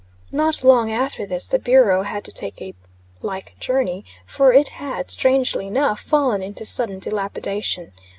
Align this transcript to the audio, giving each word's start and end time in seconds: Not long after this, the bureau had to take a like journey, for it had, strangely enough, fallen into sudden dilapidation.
Not 0.31 0.63
long 0.63 0.91
after 0.91 1.27
this, 1.27 1.45
the 1.45 1.59
bureau 1.59 2.01
had 2.01 2.23
to 2.23 2.31
take 2.31 2.59
a 2.59 2.73
like 3.21 3.55
journey, 3.59 4.03
for 4.25 4.51
it 4.51 4.69
had, 4.69 5.11
strangely 5.11 5.67
enough, 5.67 5.99
fallen 5.99 6.41
into 6.41 6.65
sudden 6.65 6.97
dilapidation. 6.97 7.93